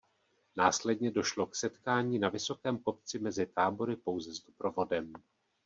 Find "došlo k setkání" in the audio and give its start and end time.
1.11-2.19